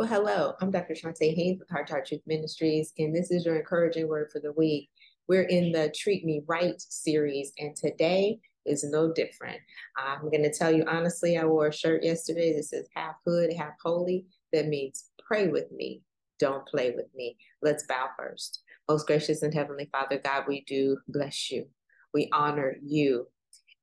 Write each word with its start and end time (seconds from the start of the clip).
Well, 0.00 0.08
hello, 0.08 0.54
I'm 0.62 0.70
Dr. 0.70 0.94
Chonta 0.94 1.34
Haynes 1.34 1.58
with 1.58 1.68
Heart 1.68 1.88
to 1.88 1.92
Heart 1.92 2.06
Truth 2.06 2.22
Ministries, 2.26 2.94
and 2.96 3.14
this 3.14 3.30
is 3.30 3.44
your 3.44 3.56
encouraging 3.56 4.08
word 4.08 4.30
for 4.32 4.40
the 4.40 4.52
week. 4.52 4.88
We're 5.28 5.42
in 5.42 5.72
the 5.72 5.92
Treat 5.94 6.24
Me 6.24 6.40
Right 6.46 6.80
series, 6.80 7.52
and 7.58 7.76
today 7.76 8.38
is 8.64 8.82
no 8.82 9.12
different. 9.12 9.58
I'm 9.98 10.22
going 10.30 10.42
to 10.42 10.54
tell 10.54 10.72
you 10.72 10.86
honestly, 10.88 11.36
I 11.36 11.44
wore 11.44 11.66
a 11.66 11.72
shirt 11.72 12.02
yesterday 12.02 12.56
that 12.56 12.64
says 12.64 12.88
half 12.96 13.16
hood, 13.26 13.52
half 13.52 13.74
holy. 13.84 14.24
That 14.54 14.68
means 14.68 15.10
pray 15.22 15.48
with 15.48 15.70
me, 15.70 16.00
don't 16.38 16.66
play 16.66 16.92
with 16.92 17.14
me. 17.14 17.36
Let's 17.60 17.84
bow 17.86 18.08
first. 18.16 18.62
Most 18.88 19.06
gracious 19.06 19.42
and 19.42 19.52
heavenly 19.52 19.90
Father, 19.92 20.16
God, 20.16 20.44
we 20.48 20.64
do 20.66 20.96
bless 21.08 21.50
you. 21.50 21.66
We 22.14 22.30
honor 22.32 22.76
you. 22.82 23.26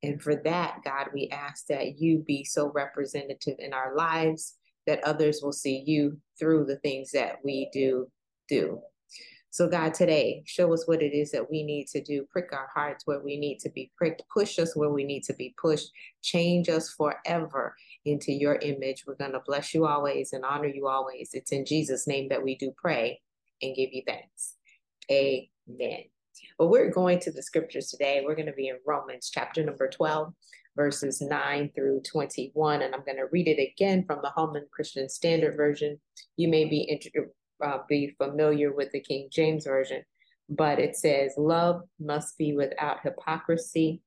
And 0.02 0.20
for 0.20 0.36
that, 0.36 0.80
God, 0.84 1.10
we 1.14 1.30
ask 1.30 1.68
that 1.68 2.00
you 2.00 2.24
be 2.26 2.44
so 2.44 2.72
representative 2.74 3.58
in 3.60 3.72
our 3.72 3.96
lives 3.96 4.57
that 4.88 5.04
others 5.04 5.42
will 5.44 5.54
see 5.54 5.84
you 5.86 6.18
through 6.40 6.66
the 6.66 6.78
things 6.78 7.12
that 7.12 7.38
we 7.44 7.70
do 7.72 8.10
do. 8.50 8.82
So, 9.50 9.68
God, 9.68 9.94
today, 9.94 10.44
show 10.46 10.72
us 10.74 10.88
what 10.88 11.02
it 11.02 11.14
is 11.14 11.32
that 11.32 11.50
we 11.50 11.64
need 11.64 11.88
to 11.88 12.02
do. 12.02 12.28
Prick 12.30 12.54
our 12.54 12.70
hearts 12.74 13.08
where 13.08 13.22
we 13.22 13.38
need 13.38 13.60
to 13.60 13.70
be 13.70 13.92
pricked. 13.98 14.22
Push 14.32 14.60
us 14.60 14.76
where 14.76 14.90
we 14.92 15.04
need 15.04 15.24
to 15.24 15.34
be 15.34 15.56
pushed. 15.60 15.90
Change 16.22 16.70
us 16.70 16.92
forever 16.92 17.76
into 18.06 18.32
your 18.32 18.56
image. 18.62 19.06
We're 19.08 19.16
going 19.16 19.32
to 19.32 19.42
bless 19.46 19.74
you 19.74 19.88
always 19.88 20.34
and 20.34 20.46
honor 20.46 20.68
you 20.68 20.88
always. 20.88 21.32
It's 21.34 21.52
in 21.52 21.66
Jesus' 21.66 22.08
name 22.08 22.30
that 22.30 22.44
we 22.44 22.56
do 22.56 22.72
pray 22.78 23.20
and 23.62 23.76
give 23.76 23.92
you 23.94 24.04
thanks. 24.06 24.56
Amen. 25.10 26.04
Well, 26.60 26.70
we're 26.70 26.92
going 26.92 27.20
to 27.22 27.32
the 27.32 27.42
scriptures 27.42 27.88
today. 27.88 28.22
We're 28.24 28.36
going 28.36 28.48
to 28.48 28.54
be 28.54 28.68
in 28.68 28.78
Romans 28.86 29.32
chapter 29.34 29.64
number 29.64 29.90
12 29.90 30.34
verses 30.78 31.22
9 31.22 31.72
through 31.76 32.02
21. 32.10 32.84
And 32.84 32.96
I'm 32.96 33.04
going 33.04 33.18
to 33.18 33.28
read 33.32 33.50
it 33.50 33.60
again 33.60 34.06
from 34.06 34.20
the 34.22 34.30
Holman 34.30 34.68
Christian 34.72 35.10
Standard 35.10 35.58
Version. 35.58 36.00
You 36.38 36.48
may 36.48 36.64
be, 36.64 37.02
uh, 37.62 37.80
be 37.90 38.16
familiar 38.18 38.72
with 38.72 38.92
the 38.92 39.02
King 39.02 39.28
James 39.30 39.66
Version, 39.66 40.04
but 40.48 40.80
it 40.80 40.96
says, 40.96 41.34
Love 41.38 41.82
must 42.00 42.38
be 42.38 42.54
without 42.54 43.02
hypocrisy, 43.02 44.02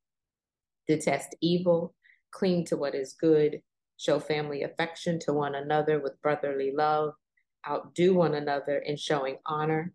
detest 0.89 1.35
evil, 1.43 1.95
cling 2.31 2.65
to 2.67 2.77
what 2.77 2.95
is 2.95 3.17
good, 3.21 3.61
show 3.99 4.21
family 4.21 4.62
affection 4.62 5.19
to 5.19 5.33
one 5.34 5.57
another 5.57 5.99
with 5.99 6.23
brotherly 6.23 6.73
love, 6.75 7.12
outdo 7.69 8.15
one 8.15 8.34
another 8.34 8.79
in 8.79 8.97
showing 8.97 9.37
honor. 9.45 9.93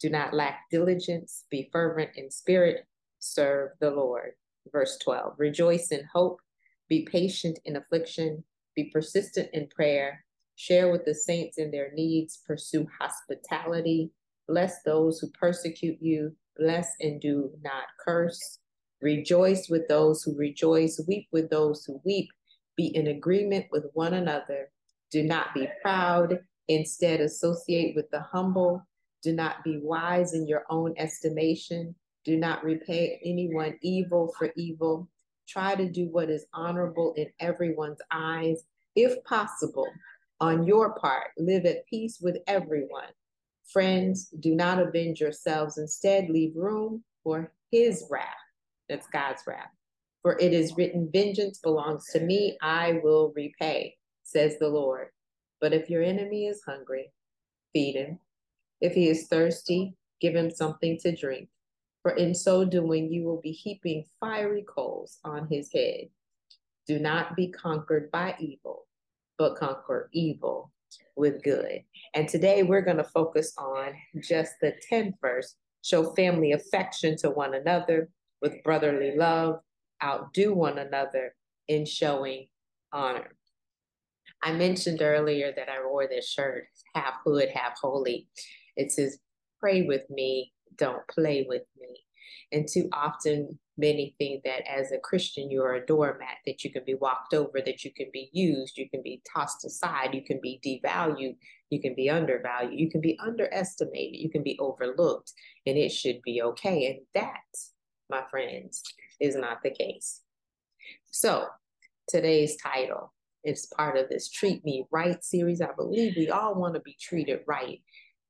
Do 0.00 0.10
not 0.10 0.34
lack 0.34 0.62
diligence, 0.70 1.44
be 1.50 1.68
fervent 1.70 2.10
in 2.16 2.30
spirit, 2.30 2.86
serve 3.20 3.70
the 3.80 3.90
Lord 3.90 4.32
verse 4.72 4.98
12. 5.02 5.34
Rejoice 5.38 5.88
in 5.88 6.04
hope, 6.12 6.40
be 6.88 7.06
patient 7.10 7.58
in 7.64 7.76
affliction, 7.76 8.44
be 8.74 8.90
persistent 8.92 9.48
in 9.52 9.68
prayer, 9.68 10.24
share 10.56 10.90
with 10.90 11.04
the 11.04 11.14
saints 11.14 11.58
in 11.58 11.70
their 11.70 11.92
needs, 11.94 12.42
pursue 12.46 12.86
hospitality, 12.98 14.10
bless 14.48 14.82
those 14.82 15.18
who 15.18 15.30
persecute 15.30 15.98
you, 16.00 16.34
bless 16.56 16.94
and 17.00 17.20
do 17.20 17.50
not 17.62 17.84
curse. 18.04 18.58
Rejoice 19.00 19.68
with 19.68 19.86
those 19.88 20.22
who 20.22 20.36
rejoice, 20.36 21.00
weep 21.06 21.28
with 21.32 21.50
those 21.50 21.84
who 21.84 22.00
weep, 22.04 22.28
be 22.76 22.86
in 22.96 23.08
agreement 23.08 23.66
with 23.70 23.84
one 23.92 24.14
another. 24.14 24.70
Do 25.10 25.22
not 25.22 25.54
be 25.54 25.68
proud, 25.82 26.40
instead, 26.68 27.20
associate 27.20 27.94
with 27.94 28.10
the 28.10 28.20
humble. 28.20 28.86
Do 29.22 29.32
not 29.32 29.62
be 29.64 29.78
wise 29.82 30.34
in 30.34 30.46
your 30.46 30.64
own 30.70 30.94
estimation. 30.96 31.94
Do 32.24 32.38
not 32.38 32.64
repay 32.64 33.20
anyone 33.22 33.78
evil 33.82 34.34
for 34.38 34.50
evil. 34.56 35.08
Try 35.46 35.74
to 35.74 35.90
do 35.90 36.06
what 36.08 36.30
is 36.30 36.46
honorable 36.54 37.12
in 37.16 37.26
everyone's 37.38 38.00
eyes. 38.10 38.64
If 38.96 39.22
possible, 39.24 39.86
on 40.40 40.66
your 40.66 40.94
part, 40.94 41.28
live 41.36 41.66
at 41.66 41.86
peace 41.86 42.18
with 42.20 42.38
everyone. 42.46 43.12
Friends, 43.70 44.28
do 44.40 44.54
not 44.54 44.78
avenge 44.78 45.20
yourselves. 45.20 45.76
Instead, 45.76 46.30
leave 46.30 46.56
room 46.56 47.04
for 47.22 47.52
his 47.70 48.06
wrath. 48.10 48.24
That's 48.88 49.06
God's 49.08 49.42
wrath. 49.46 49.70
For 50.22 50.38
it 50.38 50.54
is 50.54 50.76
written, 50.76 51.10
Vengeance 51.12 51.58
belongs 51.58 52.06
to 52.12 52.20
me, 52.20 52.56
I 52.62 53.00
will 53.02 53.32
repay, 53.36 53.96
says 54.22 54.58
the 54.58 54.68
Lord. 54.68 55.08
But 55.60 55.74
if 55.74 55.90
your 55.90 56.02
enemy 56.02 56.46
is 56.46 56.62
hungry, 56.66 57.12
feed 57.74 57.96
him. 57.96 58.18
If 58.80 58.94
he 58.94 59.08
is 59.08 59.28
thirsty, 59.28 59.94
give 60.20 60.34
him 60.34 60.50
something 60.50 60.98
to 61.00 61.14
drink 61.14 61.48
for 62.04 62.12
in 62.12 62.34
so 62.34 62.66
doing 62.66 63.10
you 63.10 63.24
will 63.24 63.40
be 63.40 63.50
heaping 63.50 64.04
fiery 64.20 64.62
coals 64.68 65.18
on 65.24 65.48
his 65.50 65.72
head. 65.72 66.08
Do 66.86 66.98
not 66.98 67.34
be 67.34 67.48
conquered 67.48 68.10
by 68.10 68.34
evil, 68.38 68.86
but 69.38 69.56
conquer 69.56 70.10
evil 70.12 70.70
with 71.16 71.42
good. 71.42 71.82
And 72.12 72.28
today 72.28 72.62
we're 72.62 72.82
going 72.82 72.98
to 72.98 73.04
focus 73.04 73.54
on 73.56 73.94
just 74.22 74.52
the 74.60 74.74
10th 74.92 75.14
verse 75.18 75.56
show 75.80 76.12
family 76.12 76.52
affection 76.52 77.16
to 77.16 77.30
one 77.30 77.54
another 77.54 78.10
with 78.42 78.62
brotherly 78.62 79.16
love, 79.16 79.60
outdo 80.02 80.52
one 80.52 80.76
another 80.76 81.34
in 81.68 81.86
showing 81.86 82.48
honor. 82.92 83.34
I 84.42 84.52
mentioned 84.52 85.00
earlier 85.00 85.54
that 85.56 85.70
I 85.70 85.86
wore 85.86 86.06
this 86.06 86.28
shirt, 86.28 86.66
half 86.94 87.14
hood, 87.24 87.48
half 87.48 87.78
holy. 87.80 88.28
It 88.76 88.92
says, 88.92 89.18
Pray 89.58 89.82
with 89.82 90.02
me 90.10 90.52
don't 90.76 91.06
play 91.08 91.46
with 91.48 91.62
me. 91.80 92.04
And 92.52 92.68
too 92.68 92.88
often, 92.92 93.58
many 93.76 94.14
think 94.18 94.44
that 94.44 94.62
as 94.70 94.92
a 94.92 94.98
Christian, 94.98 95.50
you're 95.50 95.74
a 95.74 95.86
doormat, 95.86 96.36
that 96.46 96.62
you 96.62 96.72
can 96.72 96.84
be 96.84 96.94
walked 96.94 97.34
over, 97.34 97.60
that 97.64 97.84
you 97.84 97.92
can 97.92 98.06
be 98.12 98.30
used, 98.32 98.78
you 98.78 98.88
can 98.88 99.02
be 99.02 99.22
tossed 99.34 99.64
aside, 99.64 100.14
you 100.14 100.22
can 100.22 100.40
be 100.40 100.60
devalued, 100.64 101.36
you 101.70 101.80
can 101.80 101.94
be 101.94 102.08
undervalued, 102.08 102.78
you 102.78 102.90
can 102.90 103.00
be 103.00 103.18
underestimated, 103.20 104.20
you 104.20 104.30
can 104.30 104.42
be 104.42 104.58
overlooked, 104.60 105.32
and 105.66 105.76
it 105.76 105.90
should 105.90 106.20
be 106.22 106.42
okay. 106.42 106.86
And 106.86 107.00
that, 107.14 107.40
my 108.10 108.22
friends, 108.30 108.82
is 109.20 109.36
not 109.36 109.62
the 109.62 109.70
case. 109.70 110.20
So, 111.10 111.46
today's 112.08 112.56
title 112.56 113.12
is 113.44 113.66
part 113.76 113.96
of 113.96 114.08
this 114.08 114.30
Treat 114.30 114.64
Me 114.64 114.86
Right 114.90 115.22
series. 115.24 115.60
I 115.60 115.72
believe 115.76 116.14
we 116.16 116.30
all 116.30 116.54
want 116.54 116.74
to 116.74 116.80
be 116.80 116.96
treated 117.00 117.40
right 117.46 117.80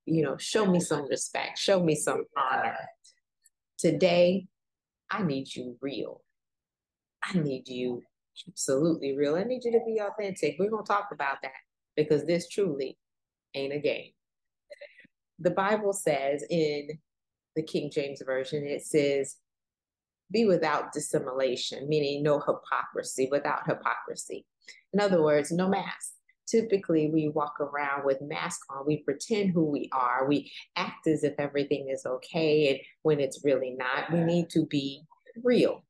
you 0.07 0.23
know, 0.23 0.37
show 0.37 0.67
me 0.67 0.81
some 0.81 1.09
respect, 1.09 1.59
show 1.59 1.83
me 1.83 1.95
some 1.95 2.25
honor. 2.37 2.77
Today, 3.79 4.47
I 5.11 5.23
need 5.23 5.55
you 5.55 5.77
real. 5.81 6.23
I 7.23 7.39
need 7.39 7.69
you 7.69 8.03
absolutely 8.49 9.17
real. 9.17 9.37
I 9.37 9.45
need 9.45 9.65
you 9.65 9.73
to 9.73 9.81
be 9.87 10.01
authentic. 10.01 10.57
We're 10.59 10.71
going 10.71 10.85
to 10.85 10.93
talk 10.93 11.09
about 11.13 11.39
that 11.43 11.53
because 11.97 12.27
this 12.27 12.49
truly 12.49 12.99
ain't 13.55 13.73
a 13.73 13.79
game. 13.79 14.11
The 15.39 15.51
Bible 15.51 15.93
says 15.93 16.45
in 16.51 16.89
the 17.57 17.63
King 17.63 17.91
James 17.93 18.23
Version, 18.25 18.65
it 18.65 18.85
says, 18.85 19.37
be 20.33 20.45
without 20.45 20.93
dissimulation, 20.93 21.89
meaning 21.89 22.23
no 22.23 22.41
hypocrisy, 22.41 23.29
without 23.31 23.67
hypocrisy. 23.67 24.45
In 24.93 25.01
other 25.01 25.23
words, 25.23 25.53
no 25.53 25.69
mask 25.69 26.13
typically 26.47 27.10
we 27.10 27.28
walk 27.28 27.60
around 27.60 28.05
with 28.05 28.21
masks 28.21 28.66
on. 28.71 28.87
We 28.87 28.99
pretend 28.99 29.50
who 29.50 29.65
we 29.65 29.88
are. 29.93 30.27
We 30.28 30.50
act 30.77 31.06
as 31.06 31.25
if 31.25 31.34
everything 31.38 31.88
is 31.91 32.06
okay 32.06 32.71
and 32.71 32.78
when 33.03 33.21
it's 33.21 33.44
really 33.44 33.71
not 33.71 34.12
we 34.12 34.21
need 34.21 34.50
to 34.50 34.66
be 34.66 35.03
real 35.43 35.84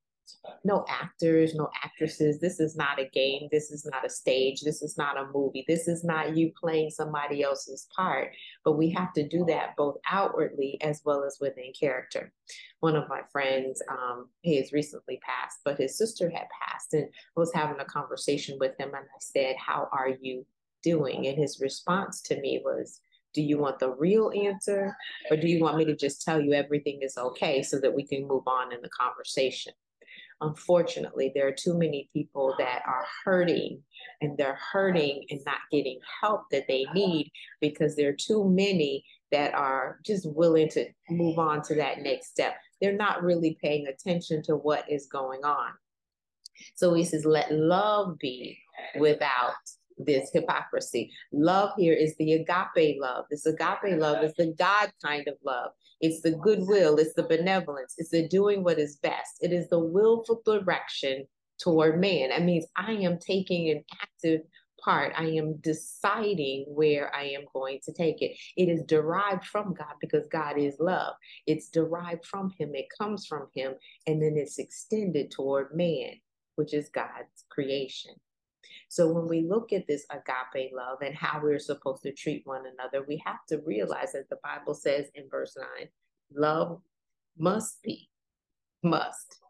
no 0.65 0.85
actors, 0.89 1.55
no 1.55 1.69
actresses. 1.83 2.41
This 2.41 2.61
is 2.61 2.77
not 2.77 2.99
a 2.99 3.09
game. 3.09 3.49
This 3.51 3.71
is 3.71 3.87
not 3.91 4.05
a 4.05 4.11
stage. 4.11 4.63
This 4.63 4.83
is 4.83 4.97
not 4.97 5.19
a 5.19 5.29
movie. 5.33 5.65
This 5.69 5.89
is 5.89 6.05
not 6.05 6.37
you 6.37 6.53
playing 6.59 6.91
somebody 6.91 7.43
else's 7.43 7.87
part. 7.95 8.35
But 8.65 8.79
we 8.79 8.91
have 8.91 9.13
to 9.15 9.29
do 9.29 9.45
that 9.47 9.77
both 9.77 9.97
outwardly 10.11 10.79
as 10.81 11.03
well 11.05 11.25
as 11.25 11.39
within 11.41 11.73
character. 11.79 12.33
One 12.81 12.97
of 12.97 13.09
my 13.09 13.21
friends, 13.31 13.83
um, 13.91 14.29
he 14.43 14.57
has 14.57 14.73
recently 14.73 15.21
passed, 15.23 15.59
but 15.65 15.79
his 15.79 15.97
sister 15.97 16.31
had 16.31 16.47
passed, 16.61 16.95
and 16.95 17.05
I 17.05 17.41
was 17.41 17.53
having 17.55 17.81
a 17.81 17.85
conversation 17.85 18.59
with 18.59 18.79
him, 18.79 18.89
and 18.89 19.05
I 19.05 19.19
said, 19.21 19.57
"How 19.57 19.89
are 19.93 20.11
you 20.21 20.47
doing?" 20.83 21.27
And 21.27 21.39
his 21.39 21.61
response 21.61 22.21
to 22.23 22.41
me 22.41 22.61
was, 22.65 23.01
do 23.33 23.43
you 23.43 23.59
want 23.59 23.81
the 23.81 23.91
real 23.91 24.31
answer 24.31 24.97
or 25.29 25.37
do 25.37 25.49
you 25.49 25.61
want 25.61 25.77
me 25.77 25.85
to 25.85 25.97
just 25.97 26.23
tell 26.23 26.41
you 26.41 26.53
everything 26.53 27.01
is 27.03 27.19
okay 27.19 27.65
so 27.65 27.81
that 27.81 27.93
we 27.93 28.07
can 28.07 28.29
move 28.29 28.47
on 28.47 28.73
in 28.73 28.81
the 28.81 28.89
conversation 28.91 29.73
unfortunately, 30.41 31.33
there 31.35 31.47
are 31.47 31.53
too 31.53 31.77
many 31.77 32.09
people 32.13 32.55
that 32.59 32.83
are 32.87 33.05
hurting 33.25 33.83
and 34.21 34.37
they're 34.37 34.59
hurting 34.73 35.25
and 35.31 35.41
not 35.45 35.59
getting 35.71 35.99
help 36.21 36.43
that 36.51 36.67
they 36.69 36.87
need 36.95 37.31
because 37.61 37.97
there 37.97 38.11
are 38.11 38.17
too 38.19 38.49
many 38.49 39.05
that 39.33 39.55
are 39.55 39.99
just 40.05 40.27
willing 40.31 40.69
to 40.69 40.87
move 41.11 41.39
on 41.39 41.63
to 41.63 41.75
that 41.75 42.01
next 42.01 42.29
step. 42.29 42.55
They're 42.81 42.97
not 42.97 43.23
really 43.23 43.59
paying 43.63 43.87
attention 43.87 44.43
to 44.45 44.57
what 44.57 44.91
is 44.91 45.07
going 45.07 45.45
on. 45.45 45.73
So 46.77 46.95
he 46.95 47.05
says, 47.05 47.25
let 47.25 47.53
love 47.53 48.19
be 48.19 48.59
without 48.99 49.55
this 49.99 50.31
hypocrisy. 50.33 51.11
Love 51.33 51.71
here 51.77 51.95
is 51.95 52.17
the 52.17 52.33
agape 52.33 52.97
love. 53.01 53.25
This 53.31 53.47
agape 53.47 53.99
love 53.99 54.25
is 54.25 54.35
the 54.35 54.55
God 54.59 54.93
kind 55.05 55.27
of 55.29 55.35
love. 55.45 55.71
It's 56.01 56.21
the 56.21 56.33
goodwill, 56.33 56.97
it's 56.97 57.15
the 57.15 57.23
benevolence, 57.23 57.95
it's 57.99 58.11
the 58.11 58.29
doing 58.29 58.65
what 58.65 58.79
is 58.79 58.97
best. 58.97 59.39
It 59.41 59.53
is 59.53 59.69
the 59.69 59.79
willful 59.79 60.43
direction 60.45 61.27
toward 61.59 62.01
man. 62.01 62.31
That 62.31 62.43
means 62.43 62.67
I 62.77 62.93
am 62.93 63.19
taking 63.19 63.71
an 63.71 63.85
active 64.03 64.43
part. 64.85 65.15
I 65.17 65.25
am 65.25 65.57
deciding 65.59 66.67
where 66.69 67.15
I 67.15 67.25
am 67.25 67.45
going 67.55 67.79
to 67.85 67.93
take 67.93 68.21
it. 68.21 68.37
It 68.57 68.69
is 68.69 68.83
derived 68.83 69.47
from 69.47 69.73
God 69.73 69.95
because 70.01 70.27
God 70.31 70.59
is 70.59 70.77
love. 70.79 71.15
It's 71.47 71.71
derived 71.71 72.27
from 72.27 72.53
Him, 72.59 72.75
it 72.75 72.87
comes 72.99 73.27
from 73.27 73.47
Him, 73.55 73.75
and 74.07 74.21
then 74.21 74.35
it's 74.37 74.59
extended 74.59 75.31
toward 75.31 75.75
man, 75.75 76.13
which 76.57 76.75
is 76.75 76.91
God's 76.91 77.45
creation. 77.51 78.13
So 78.95 79.13
when 79.13 79.27
we 79.27 79.43
look 79.43 79.73
at 79.73 79.89
this 79.89 80.07
agape 80.09 80.71
love 80.73 80.99
and 81.03 81.17
how 81.17 81.41
we're 81.43 81.59
supposed 81.59 82.05
to 82.05 82.13
treat 82.13 82.43
one 82.47 82.63
another, 82.65 83.05
we 83.05 83.21
have 83.27 83.45
to 83.49 83.59
realize 83.67 84.13
that 84.13 84.29
the 84.31 84.39
Bible 84.45 84.73
says 84.73 85.07
in 85.17 85.29
verse 85.29 85.57
9, 85.59 85.89
love 86.33 86.81
must 87.37 87.83
be, 87.83 88.09
must 88.85 89.41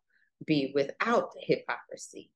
be 0.47 0.73
without 0.75 1.29
hypocrisy. 1.39 2.31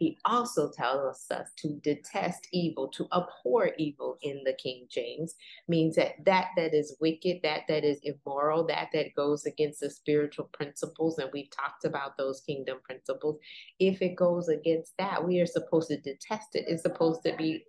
He 0.00 0.16
also 0.24 0.70
tells 0.70 1.30
us 1.30 1.52
to 1.58 1.78
detest 1.84 2.48
evil, 2.52 2.88
to 2.88 3.06
abhor 3.12 3.72
evil 3.76 4.16
in 4.22 4.42
the 4.44 4.54
King 4.54 4.86
James 4.90 5.34
means 5.68 5.94
that 5.96 6.14
that 6.24 6.48
that 6.56 6.72
is 6.72 6.96
wicked, 7.02 7.40
that 7.42 7.64
that 7.68 7.84
is 7.84 8.00
immoral, 8.02 8.66
that 8.68 8.88
that 8.94 9.14
goes 9.14 9.44
against 9.44 9.80
the 9.80 9.90
spiritual 9.90 10.46
principles, 10.54 11.18
and 11.18 11.28
we've 11.34 11.50
talked 11.50 11.84
about 11.84 12.16
those 12.16 12.40
kingdom 12.40 12.78
principles. 12.82 13.38
If 13.78 14.00
it 14.00 14.16
goes 14.16 14.48
against 14.48 14.94
that, 14.96 15.22
we 15.22 15.38
are 15.38 15.46
supposed 15.46 15.88
to 15.88 15.98
detest 15.98 16.54
it. 16.54 16.64
It's 16.66 16.82
supposed 16.82 17.22
to 17.24 17.36
be 17.36 17.66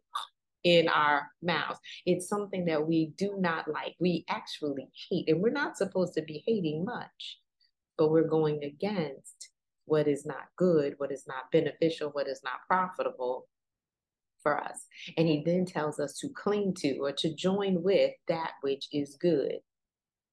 in 0.64 0.88
our 0.88 1.28
mouths. 1.44 1.80
It's 2.06 2.30
something 2.30 2.64
that 2.66 2.88
we 2.88 3.08
do 3.18 3.36
not 3.40 3.68
like. 3.68 3.96
We 4.00 4.24
actually 4.30 4.88
hate, 5.10 5.28
and 5.28 5.42
we're 5.42 5.50
not 5.50 5.76
supposed 5.76 6.14
to 6.14 6.22
be 6.22 6.42
hating 6.48 6.86
much, 6.86 7.40
but 7.98 8.10
we're 8.10 8.24
going 8.24 8.64
against 8.64 9.50
what 9.86 10.08
is 10.08 10.26
not 10.26 10.46
good, 10.58 10.96
what 10.98 11.12
is 11.12 11.26
not 11.28 11.52
beneficial, 11.52 12.10
what 12.10 12.28
is 12.28 12.42
not 12.44 12.66
profitable 12.68 13.48
for 14.42 14.62
us. 14.62 14.86
And 15.18 15.28
he 15.28 15.44
then 15.46 15.66
tells 15.66 16.00
us 16.00 16.18
to 16.20 16.30
cling 16.30 16.74
to 16.80 16.98
or 17.00 17.12
to 17.14 17.34
join 17.36 17.84
with 17.84 18.12
that 18.28 18.52
which 18.62 18.88
is 18.92 19.18
good. 19.20 19.56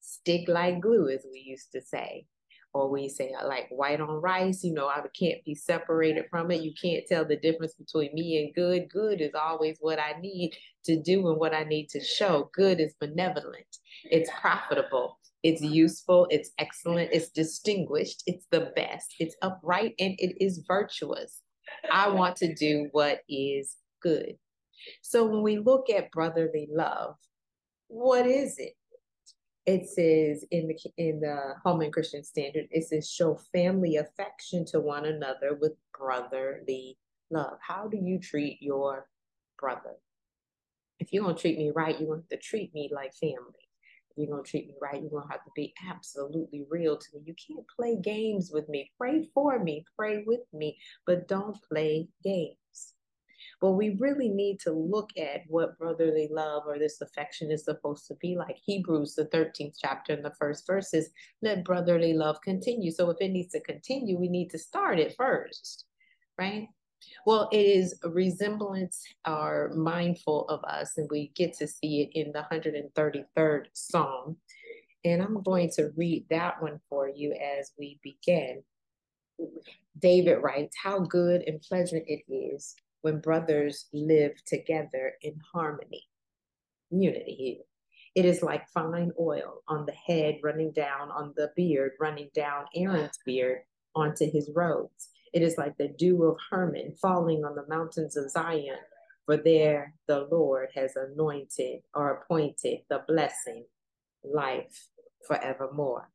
Stick 0.00 0.48
like 0.48 0.80
glue, 0.80 1.08
as 1.08 1.26
we 1.30 1.40
used 1.40 1.72
to 1.72 1.82
say. 1.82 2.26
Or 2.74 2.90
we 2.90 3.08
say 3.08 3.32
like 3.44 3.68
white 3.70 4.00
on 4.00 4.20
rice, 4.20 4.62
you 4.62 4.74
know, 4.74 4.88
I 4.88 5.02
can't 5.18 5.42
be 5.44 5.54
separated 5.54 6.26
from 6.30 6.50
it. 6.50 6.62
You 6.62 6.72
can't 6.80 7.04
tell 7.08 7.24
the 7.24 7.36
difference 7.36 7.74
between 7.74 8.12
me 8.12 8.44
and 8.44 8.54
good. 8.54 8.90
Good 8.90 9.20
is 9.22 9.34
always 9.34 9.78
what 9.80 9.98
I 9.98 10.20
need 10.20 10.54
to 10.84 11.00
do 11.00 11.28
and 11.28 11.38
what 11.38 11.54
I 11.54 11.64
need 11.64 11.88
to 11.90 12.00
show. 12.00 12.50
Good 12.54 12.78
is 12.78 12.94
benevolent, 13.00 13.66
it's 14.04 14.30
profitable, 14.40 15.17
it's 15.42 15.62
useful, 15.62 16.26
it's 16.30 16.50
excellent, 16.58 17.10
it's 17.12 17.28
distinguished, 17.28 18.22
it's 18.26 18.46
the 18.50 18.72
best, 18.74 19.14
it's 19.20 19.36
upright, 19.42 19.94
and 19.98 20.14
it 20.18 20.42
is 20.42 20.64
virtuous. 20.66 21.42
I 21.92 22.08
want 22.08 22.36
to 22.36 22.54
do 22.54 22.88
what 22.92 23.20
is 23.28 23.76
good. 24.02 24.34
So 25.02 25.26
when 25.26 25.42
we 25.42 25.58
look 25.58 25.90
at 25.90 26.10
brotherly 26.10 26.68
love, 26.70 27.14
what 27.88 28.26
is 28.26 28.58
it? 28.58 28.74
It 29.66 29.86
says 29.88 30.46
in 30.50 30.68
the 30.68 30.78
in 30.96 31.20
the 31.20 31.54
Holman 31.62 31.92
Christian 31.92 32.24
Standard, 32.24 32.66
it 32.70 32.84
says 32.84 33.10
show 33.10 33.38
family 33.52 33.96
affection 33.96 34.64
to 34.66 34.80
one 34.80 35.04
another 35.04 35.58
with 35.60 35.72
brotherly 35.96 36.96
love. 37.30 37.58
How 37.60 37.86
do 37.86 37.98
you 37.98 38.18
treat 38.18 38.58
your 38.62 39.08
brother? 39.58 39.96
If 40.98 41.12
you're 41.12 41.22
gonna 41.22 41.36
treat 41.36 41.58
me 41.58 41.70
right, 41.70 41.98
gonna 41.98 42.16
have 42.16 42.28
to 42.28 42.38
treat 42.38 42.72
me 42.72 42.90
like 42.92 43.12
family 43.14 43.67
you're 44.18 44.30
going 44.30 44.44
to 44.44 44.50
treat 44.50 44.68
me 44.68 44.74
right. 44.80 45.00
You're 45.00 45.10
going 45.10 45.26
to 45.26 45.32
have 45.32 45.44
to 45.44 45.50
be 45.54 45.72
absolutely 45.88 46.66
real 46.70 46.96
to 46.96 47.06
me. 47.14 47.22
You 47.24 47.34
can't 47.34 47.66
play 47.68 47.96
games 47.96 48.50
with 48.52 48.68
me. 48.68 48.90
Pray 48.98 49.28
for 49.34 49.58
me, 49.58 49.84
pray 49.96 50.24
with 50.26 50.40
me, 50.52 50.78
but 51.06 51.28
don't 51.28 51.56
play 51.68 52.08
games. 52.22 52.56
But 53.60 53.72
we 53.72 53.96
really 53.98 54.28
need 54.28 54.60
to 54.60 54.72
look 54.72 55.10
at 55.16 55.42
what 55.48 55.78
brotherly 55.78 56.28
love 56.30 56.64
or 56.66 56.78
this 56.78 57.00
affection 57.00 57.50
is 57.50 57.64
supposed 57.64 58.06
to 58.08 58.14
be 58.16 58.36
like. 58.36 58.56
Hebrews, 58.64 59.14
the 59.14 59.26
13th 59.26 59.74
chapter, 59.80 60.12
and 60.12 60.24
the 60.24 60.34
first 60.38 60.66
verse 60.66 60.94
is 60.94 61.10
let 61.42 61.64
brotherly 61.64 62.12
love 62.14 62.40
continue. 62.42 62.90
So 62.90 63.10
if 63.10 63.18
it 63.20 63.30
needs 63.30 63.52
to 63.52 63.60
continue, 63.60 64.16
we 64.16 64.28
need 64.28 64.50
to 64.50 64.58
start 64.58 64.98
it 64.98 65.14
first, 65.16 65.86
right? 66.38 66.68
Well, 67.26 67.48
it 67.52 67.58
is 67.58 67.98
a 68.04 68.08
resemblance 68.08 69.04
or 69.26 69.72
mindful 69.74 70.48
of 70.48 70.62
us, 70.64 70.96
and 70.96 71.08
we 71.10 71.32
get 71.34 71.52
to 71.58 71.66
see 71.66 72.02
it 72.02 72.18
in 72.18 72.32
the 72.32 72.44
133rd 72.50 73.66
Psalm. 73.72 74.36
And 75.04 75.22
I'm 75.22 75.42
going 75.42 75.70
to 75.76 75.90
read 75.96 76.26
that 76.30 76.60
one 76.60 76.80
for 76.88 77.08
you 77.08 77.32
as 77.32 77.72
we 77.78 78.00
begin. 78.02 78.62
David 79.98 80.36
writes, 80.36 80.76
How 80.82 80.98
good 81.00 81.42
and 81.46 81.60
pleasant 81.60 82.04
it 82.06 82.22
is 82.32 82.74
when 83.02 83.20
brothers 83.20 83.86
live 83.92 84.32
together 84.44 85.12
in 85.22 85.38
harmony. 85.52 86.04
Unity 86.90 87.34
here. 87.34 87.64
It 88.14 88.24
is 88.24 88.42
like 88.42 88.68
fine 88.70 89.12
oil 89.20 89.62
on 89.68 89.86
the 89.86 89.92
head 89.92 90.38
running 90.42 90.72
down 90.72 91.10
on 91.10 91.32
the 91.36 91.52
beard, 91.54 91.92
running 92.00 92.30
down 92.34 92.64
Aaron's 92.74 93.18
beard 93.24 93.60
onto 93.94 94.30
his 94.30 94.50
robes 94.54 95.10
it 95.32 95.42
is 95.42 95.58
like 95.58 95.76
the 95.76 95.88
dew 95.88 96.24
of 96.24 96.36
Hermon 96.50 96.94
falling 97.00 97.44
on 97.44 97.54
the 97.54 97.66
mountains 97.68 98.16
of 98.16 98.30
Zion, 98.30 98.78
for 99.26 99.36
there 99.36 99.94
the 100.06 100.26
Lord 100.30 100.68
has 100.74 100.96
anointed 100.96 101.80
or 101.94 102.10
appointed 102.10 102.80
the 102.88 103.02
blessing, 103.06 103.64
life 104.24 104.88
forevermore. 105.26 106.10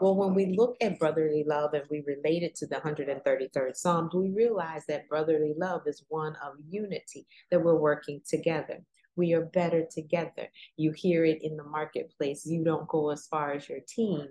Well, 0.00 0.16
when 0.16 0.34
we 0.34 0.56
look 0.56 0.76
at 0.80 0.98
brotherly 0.98 1.44
love 1.46 1.74
and 1.74 1.84
we 1.88 2.02
relate 2.06 2.42
it 2.42 2.54
to 2.56 2.66
the 2.66 2.76
133rd 2.76 3.76
Psalm, 3.76 4.10
we 4.12 4.30
realize 4.30 4.84
that 4.86 5.08
brotherly 5.08 5.54
love 5.56 5.82
is 5.86 6.04
one 6.08 6.36
of 6.44 6.54
unity, 6.68 7.26
that 7.50 7.62
we're 7.62 7.78
working 7.78 8.20
together. 8.28 8.84
We 9.16 9.32
are 9.32 9.46
better 9.46 9.86
together. 9.90 10.48
You 10.76 10.90
hear 10.90 11.24
it 11.24 11.42
in 11.42 11.56
the 11.56 11.64
marketplace. 11.64 12.44
You 12.44 12.64
don't 12.64 12.88
go 12.88 13.10
as 13.10 13.26
far 13.28 13.52
as 13.52 13.68
your 13.68 13.80
team. 13.86 14.26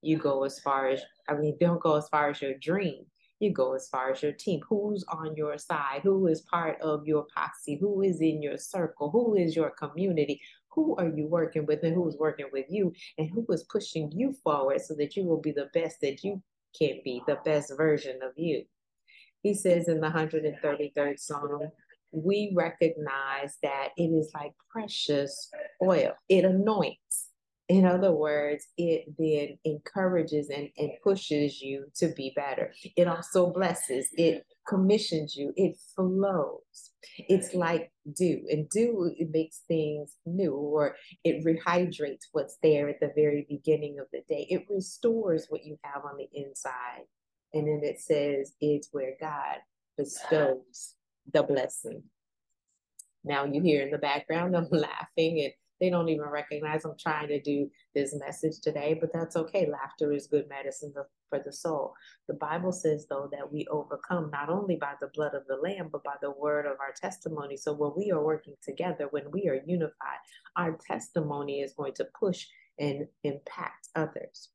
You 0.00 0.16
go 0.16 0.44
as 0.44 0.60
far 0.60 0.88
as, 0.88 1.02
I 1.28 1.34
mean, 1.34 1.56
don't 1.60 1.82
go 1.82 1.96
as 1.96 2.08
far 2.08 2.30
as 2.30 2.40
your 2.40 2.54
dream 2.54 3.04
you 3.40 3.52
go 3.52 3.74
as 3.74 3.88
far 3.88 4.10
as 4.10 4.22
your 4.22 4.32
team. 4.32 4.60
Who's 4.68 5.04
on 5.08 5.36
your 5.36 5.58
side? 5.58 6.00
Who 6.02 6.26
is 6.26 6.40
part 6.42 6.80
of 6.80 7.06
your 7.06 7.26
posse? 7.34 7.78
Who 7.80 8.02
is 8.02 8.20
in 8.20 8.42
your 8.42 8.58
circle? 8.58 9.10
Who 9.10 9.36
is 9.36 9.54
your 9.54 9.70
community? 9.70 10.40
Who 10.70 10.96
are 10.96 11.08
you 11.08 11.26
working 11.26 11.66
with 11.66 11.82
and 11.82 11.94
who's 11.94 12.16
working 12.16 12.48
with 12.52 12.66
you? 12.68 12.92
And 13.16 13.30
who 13.30 13.46
is 13.50 13.64
pushing 13.64 14.10
you 14.12 14.34
forward 14.44 14.80
so 14.80 14.94
that 14.94 15.16
you 15.16 15.24
will 15.24 15.40
be 15.40 15.52
the 15.52 15.70
best 15.72 16.00
that 16.02 16.24
you 16.24 16.42
can 16.78 17.00
be, 17.04 17.22
the 17.26 17.38
best 17.44 17.72
version 17.76 18.20
of 18.22 18.32
you? 18.36 18.64
He 19.42 19.54
says 19.54 19.88
in 19.88 20.00
the 20.00 20.08
133rd 20.08 21.18
Psalm, 21.18 21.70
we 22.10 22.52
recognize 22.56 23.56
that 23.62 23.90
it 23.96 24.08
is 24.08 24.30
like 24.34 24.52
precious 24.70 25.50
oil, 25.82 26.12
it 26.28 26.44
anoints 26.44 27.27
in 27.68 27.84
other 27.84 28.12
words, 28.12 28.66
it 28.78 29.14
then 29.18 29.58
encourages 29.64 30.48
and, 30.48 30.70
and 30.78 30.90
pushes 31.04 31.60
you 31.60 31.84
to 31.96 32.08
be 32.08 32.32
better. 32.34 32.72
It 32.96 33.06
also 33.06 33.50
blesses, 33.50 34.08
it 34.14 34.46
commissions 34.66 35.36
you, 35.36 35.52
it 35.54 35.76
flows. 35.94 36.92
It's 37.18 37.52
like 37.52 37.92
dew, 38.16 38.46
and 38.50 38.68
dew 38.70 39.12
it 39.18 39.28
makes 39.32 39.62
things 39.68 40.16
new, 40.24 40.54
or 40.54 40.96
it 41.24 41.44
rehydrates 41.44 42.28
what's 42.32 42.56
there 42.62 42.88
at 42.88 43.00
the 43.00 43.12
very 43.14 43.46
beginning 43.48 43.98
of 43.98 44.06
the 44.12 44.22
day. 44.28 44.46
It 44.48 44.66
restores 44.70 45.46
what 45.50 45.64
you 45.64 45.78
have 45.82 46.04
on 46.04 46.16
the 46.16 46.28
inside. 46.32 47.04
And 47.52 47.66
then 47.66 47.80
it 47.82 48.00
says 48.00 48.52
it's 48.62 48.88
where 48.92 49.14
God 49.20 49.56
bestows 49.98 50.94
the 51.32 51.42
blessing. 51.42 52.02
Now 53.24 53.44
you 53.44 53.60
hear 53.60 53.82
in 53.82 53.90
the 53.90 53.98
background, 53.98 54.56
I'm 54.56 54.68
laughing 54.70 55.40
and 55.40 55.52
they 55.80 55.90
don't 55.90 56.08
even 56.08 56.26
recognize 56.26 56.84
I'm 56.84 56.96
trying 56.98 57.28
to 57.28 57.40
do 57.40 57.70
this 57.94 58.14
message 58.14 58.60
today, 58.60 58.96
but 59.00 59.12
that's 59.12 59.36
okay. 59.36 59.68
Laughter 59.70 60.12
is 60.12 60.26
good 60.26 60.48
medicine 60.48 60.92
for 61.30 61.40
the 61.44 61.52
soul. 61.52 61.94
The 62.28 62.34
Bible 62.34 62.72
says, 62.72 63.06
though, 63.08 63.28
that 63.32 63.52
we 63.52 63.66
overcome 63.70 64.30
not 64.30 64.48
only 64.48 64.76
by 64.76 64.94
the 65.00 65.10
blood 65.14 65.34
of 65.34 65.46
the 65.46 65.56
Lamb, 65.56 65.88
but 65.92 66.04
by 66.04 66.14
the 66.20 66.30
word 66.30 66.66
of 66.66 66.78
our 66.80 66.92
testimony. 67.00 67.56
So 67.56 67.72
when 67.72 67.92
we 67.96 68.10
are 68.10 68.24
working 68.24 68.54
together, 68.62 69.08
when 69.10 69.30
we 69.30 69.48
are 69.48 69.60
unified, 69.66 70.18
our 70.56 70.78
testimony 70.86 71.60
is 71.60 71.74
going 71.74 71.94
to 71.94 72.08
push 72.18 72.46
and 72.78 73.06
impact 73.24 73.88
others. 73.94 74.50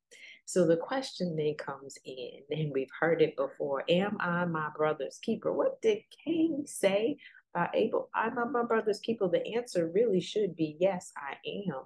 So 0.46 0.66
the 0.66 0.76
question 0.76 1.36
then 1.36 1.54
comes 1.54 1.96
in, 2.04 2.40
and 2.50 2.72
we've 2.72 2.90
heard 3.00 3.22
it 3.22 3.36
before 3.36 3.84
Am 3.88 4.16
I 4.20 4.44
my 4.44 4.68
brother's 4.76 5.18
keeper? 5.22 5.52
What 5.52 5.80
did 5.80 5.98
Cain 6.24 6.64
say 6.66 7.16
uh, 7.54 7.66
Abel 7.74 8.08
i'm 8.14 8.34
not 8.34 8.52
my 8.52 8.64
brother's 8.64 9.00
keeper 9.00 9.28
the 9.28 9.46
answer 9.54 9.90
really 9.94 10.20
should 10.20 10.56
be 10.56 10.76
yes 10.80 11.12
i 11.16 11.36
am 11.68 11.82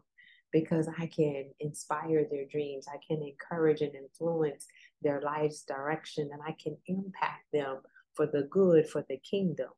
because 0.53 0.89
i 0.99 1.07
can 1.07 1.51
inspire 1.61 2.27
their 2.31 2.47
dreams 2.47 2.87
i 2.89 2.99
can 3.07 3.23
encourage 3.23 3.81
and 3.81 3.95
influence 3.95 4.67
their 5.03 5.21
life's 5.21 5.63
direction 5.63 6.31
and 6.33 6.41
i 6.47 6.55
can 6.63 6.77
impact 6.87 7.45
them 7.53 7.79
for 8.15 8.27
the 8.27 8.43
good 8.51 8.89
for 8.89 9.05
the 9.09 9.19
kingdom 9.19 9.69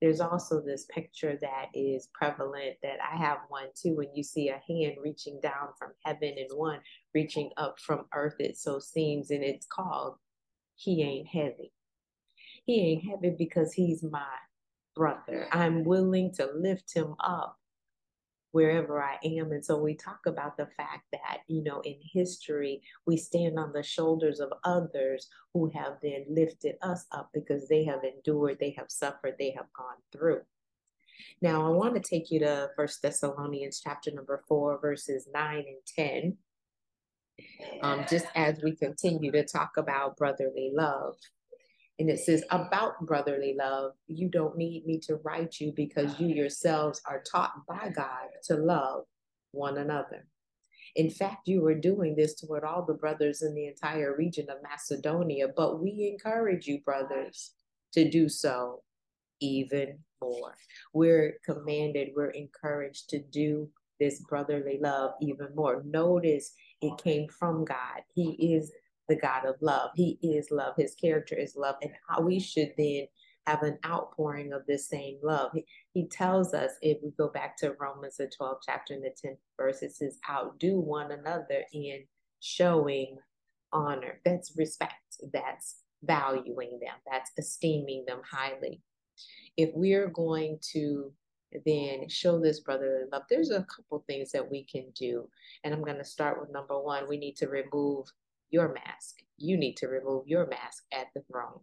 there's 0.00 0.20
also 0.20 0.60
this 0.60 0.86
picture 0.90 1.38
that 1.40 1.66
is 1.72 2.08
prevalent 2.12 2.76
that 2.82 2.98
I 3.00 3.16
have 3.16 3.38
one 3.48 3.68
too. 3.74 3.96
When 3.96 4.14
you 4.14 4.22
see 4.22 4.50
a 4.50 4.60
hand 4.68 4.96
reaching 5.02 5.40
down 5.42 5.68
from 5.78 5.92
heaven 6.04 6.34
and 6.36 6.50
one 6.52 6.80
reaching 7.14 7.50
up 7.56 7.80
from 7.80 8.04
earth, 8.14 8.36
it 8.38 8.58
so 8.58 8.78
seems, 8.78 9.30
and 9.30 9.42
it's 9.42 9.66
called 9.66 10.16
He 10.74 11.02
Ain't 11.02 11.28
Heavy. 11.28 11.72
He 12.66 12.80
ain't 12.80 13.04
heavy 13.04 13.34
because 13.38 13.72
he's 13.72 14.02
my 14.02 14.26
brother. 14.96 15.48
I'm 15.52 15.84
willing 15.84 16.32
to 16.34 16.48
lift 16.54 16.92
him 16.94 17.14
up 17.20 17.58
wherever 18.52 19.02
I 19.02 19.18
am. 19.22 19.52
And 19.52 19.62
so 19.62 19.76
we 19.76 19.94
talk 19.94 20.20
about 20.26 20.56
the 20.56 20.68
fact 20.78 21.04
that, 21.12 21.40
you 21.46 21.62
know, 21.62 21.80
in 21.80 21.96
history, 22.00 22.80
we 23.06 23.18
stand 23.18 23.58
on 23.58 23.72
the 23.72 23.82
shoulders 23.82 24.40
of 24.40 24.50
others 24.64 25.28
who 25.52 25.70
have 25.74 25.98
then 26.02 26.24
lifted 26.28 26.76
us 26.80 27.04
up 27.12 27.28
because 27.34 27.68
they 27.68 27.84
have 27.84 28.00
endured, 28.02 28.56
they 28.58 28.74
have 28.78 28.86
suffered, 28.88 29.34
they 29.38 29.50
have 29.50 29.66
gone 29.76 29.98
through. 30.10 30.40
Now, 31.42 31.66
I 31.66 31.70
want 31.70 31.94
to 31.94 32.00
take 32.00 32.30
you 32.30 32.40
to 32.40 32.70
First 32.76 33.02
Thessalonians 33.02 33.80
chapter 33.84 34.10
number 34.10 34.42
four, 34.48 34.80
verses 34.80 35.28
nine 35.32 35.64
and 35.66 36.24
10. 36.24 36.38
Um, 37.82 38.06
just 38.08 38.26
as 38.34 38.62
we 38.62 38.74
continue 38.74 39.30
to 39.32 39.44
talk 39.44 39.72
about 39.76 40.16
brotherly 40.16 40.70
love. 40.74 41.16
And 41.98 42.10
it 42.10 42.20
says, 42.20 42.44
about 42.50 43.06
brotherly 43.06 43.54
love, 43.58 43.92
you 44.06 44.28
don't 44.28 44.56
need 44.56 44.84
me 44.84 44.98
to 45.00 45.16
write 45.16 45.60
you 45.60 45.72
because 45.74 46.20
you 46.20 46.28
yourselves 46.28 47.00
are 47.06 47.22
taught 47.22 47.52
by 47.66 47.90
God 47.94 48.28
to 48.44 48.56
love 48.56 49.04
one 49.52 49.78
another. 49.78 50.26
In 50.94 51.10
fact, 51.10 51.48
you 51.48 51.62
were 51.62 51.74
doing 51.74 52.14
this 52.14 52.34
toward 52.34 52.64
all 52.64 52.84
the 52.84 52.94
brothers 52.94 53.42
in 53.42 53.54
the 53.54 53.66
entire 53.66 54.14
region 54.16 54.46
of 54.50 54.62
Macedonia, 54.62 55.48
but 55.54 55.80
we 55.80 56.10
encourage 56.12 56.66
you, 56.66 56.80
brothers, 56.80 57.52
to 57.92 58.08
do 58.08 58.28
so 58.28 58.82
even 59.40 59.98
more. 60.22 60.54
We're 60.92 61.38
commanded, 61.44 62.10
we're 62.14 62.30
encouraged 62.30 63.10
to 63.10 63.18
do 63.22 63.68
this 64.00 64.20
brotherly 64.28 64.78
love 64.80 65.12
even 65.20 65.48
more. 65.54 65.82
Notice 65.84 66.52
it 66.82 66.98
came 66.98 67.28
from 67.28 67.64
God. 67.64 68.02
He 68.14 68.54
is 68.54 68.72
the 69.08 69.16
God 69.16 69.44
of 69.44 69.56
love. 69.60 69.90
He 69.94 70.18
is 70.22 70.50
love. 70.50 70.74
His 70.76 70.94
character 70.94 71.36
is 71.36 71.56
love. 71.56 71.76
And 71.82 71.92
how 72.08 72.20
we 72.22 72.40
should 72.40 72.72
then 72.76 73.06
have 73.46 73.62
an 73.62 73.78
outpouring 73.86 74.52
of 74.52 74.66
this 74.66 74.88
same 74.88 75.18
love. 75.22 75.52
He, 75.54 75.64
he 75.94 76.08
tells 76.08 76.52
us, 76.52 76.72
if 76.82 76.98
we 77.02 77.12
go 77.16 77.28
back 77.28 77.56
to 77.58 77.76
Romans, 77.78 78.16
the 78.16 78.30
12th 78.40 78.60
chapter 78.66 78.94
and 78.94 79.04
the 79.04 79.10
10th 79.10 79.38
verse, 79.56 79.82
it 79.82 79.94
says, 79.94 80.18
outdo 80.28 80.80
one 80.80 81.12
another 81.12 81.64
in 81.72 82.04
showing 82.40 83.18
honor. 83.72 84.20
That's 84.24 84.52
respect. 84.56 84.94
That's 85.32 85.82
valuing 86.02 86.78
them. 86.80 86.94
That's 87.10 87.30
esteeming 87.38 88.04
them 88.06 88.20
highly. 88.28 88.80
If 89.56 89.70
we're 89.74 90.08
going 90.08 90.58
to 90.72 91.12
then 91.64 92.08
show 92.08 92.40
this 92.40 92.60
brotherly 92.60 93.04
love, 93.12 93.22
there's 93.30 93.50
a 93.50 93.64
couple 93.74 94.04
things 94.06 94.32
that 94.32 94.50
we 94.50 94.64
can 94.64 94.86
do. 94.98 95.28
And 95.64 95.72
I'm 95.72 95.84
going 95.84 95.98
to 95.98 96.04
start 96.04 96.40
with 96.40 96.52
number 96.52 96.78
one. 96.80 97.08
We 97.08 97.16
need 97.16 97.36
to 97.36 97.48
remove 97.48 98.06
your 98.50 98.72
mask. 98.72 99.16
You 99.38 99.56
need 99.56 99.76
to 99.78 99.88
remove 99.88 100.26
your 100.26 100.46
mask 100.46 100.84
at 100.92 101.08
the 101.14 101.22
throne. 101.30 101.60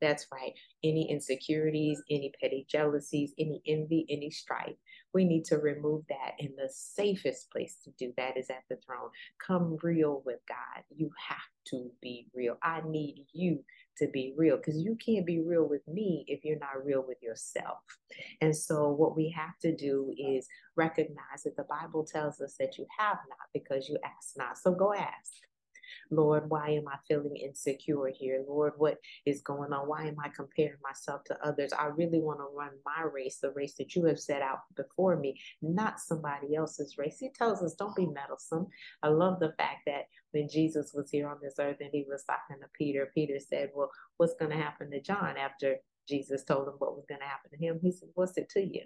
That's 0.00 0.26
right. 0.32 0.52
Any 0.84 1.10
insecurities, 1.10 2.00
any 2.10 2.32
petty 2.40 2.66
jealousies, 2.70 3.32
any 3.38 3.62
envy, 3.66 4.06
any 4.08 4.30
strife, 4.30 4.76
we 5.12 5.24
need 5.24 5.44
to 5.46 5.56
remove 5.56 6.04
that. 6.08 6.32
And 6.38 6.50
the 6.56 6.68
safest 6.70 7.50
place 7.50 7.78
to 7.84 7.90
do 7.98 8.12
that 8.16 8.36
is 8.36 8.50
at 8.50 8.64
the 8.68 8.76
throne. 8.86 9.08
Come 9.44 9.78
real 9.82 10.22
with 10.26 10.40
God. 10.48 10.84
You 10.94 11.10
have 11.28 11.38
to 11.68 11.90
be 12.02 12.26
real. 12.34 12.58
I 12.62 12.82
need 12.86 13.24
you 13.32 13.64
to 13.98 14.08
be 14.08 14.34
real 14.36 14.58
because 14.58 14.78
you 14.78 14.96
can't 14.96 15.24
be 15.24 15.40
real 15.40 15.66
with 15.66 15.86
me 15.88 16.24
if 16.28 16.44
you're 16.44 16.58
not 16.58 16.84
real 16.84 17.02
with 17.06 17.16
yourself. 17.22 17.78
And 18.42 18.54
so, 18.54 18.90
what 18.90 19.16
we 19.16 19.34
have 19.36 19.58
to 19.62 19.74
do 19.74 20.12
is 20.18 20.46
recognize 20.76 21.44
that 21.44 21.56
the 21.56 21.64
Bible 21.64 22.04
tells 22.04 22.40
us 22.40 22.56
that 22.60 22.76
you 22.76 22.86
have 22.98 23.16
not 23.28 23.48
because 23.54 23.88
you 23.88 23.96
ask 24.04 24.36
not. 24.36 24.58
So, 24.58 24.72
go 24.72 24.92
ask. 24.92 25.32
Lord, 26.10 26.48
why 26.48 26.70
am 26.70 26.88
I 26.88 26.96
feeling 27.08 27.36
insecure 27.36 28.10
here? 28.14 28.44
Lord, 28.46 28.74
what 28.76 28.98
is 29.24 29.42
going 29.42 29.72
on? 29.72 29.88
Why 29.88 30.06
am 30.06 30.16
I 30.22 30.28
comparing 30.28 30.78
myself 30.82 31.24
to 31.24 31.46
others? 31.46 31.72
I 31.72 31.86
really 31.86 32.20
want 32.20 32.40
to 32.40 32.56
run 32.56 32.70
my 32.84 33.04
race, 33.04 33.38
the 33.40 33.50
race 33.52 33.74
that 33.78 33.94
you 33.94 34.04
have 34.06 34.20
set 34.20 34.42
out 34.42 34.60
before 34.76 35.16
me, 35.16 35.40
not 35.62 36.00
somebody 36.00 36.54
else's 36.54 36.96
race. 36.98 37.18
He 37.18 37.30
tells 37.30 37.62
us, 37.62 37.74
don't 37.74 37.96
be 37.96 38.06
meddlesome. 38.06 38.66
I 39.02 39.08
love 39.08 39.40
the 39.40 39.54
fact 39.58 39.82
that 39.86 40.06
when 40.32 40.48
Jesus 40.48 40.92
was 40.94 41.10
here 41.10 41.28
on 41.28 41.38
this 41.42 41.54
earth 41.58 41.78
and 41.80 41.90
he 41.92 42.04
was 42.08 42.24
talking 42.24 42.60
to 42.62 42.68
Peter, 42.76 43.10
Peter 43.14 43.38
said, 43.38 43.70
Well, 43.74 43.90
what's 44.18 44.34
going 44.34 44.50
to 44.50 44.56
happen 44.56 44.90
to 44.90 45.00
John 45.00 45.36
after 45.36 45.76
Jesus 46.08 46.44
told 46.44 46.68
him 46.68 46.74
what 46.78 46.94
was 46.94 47.06
going 47.08 47.20
to 47.20 47.26
happen 47.26 47.50
to 47.50 47.56
him? 47.56 47.80
He 47.82 47.92
said, 47.92 48.10
What's 48.14 48.36
it 48.36 48.48
to 48.50 48.60
you? 48.60 48.82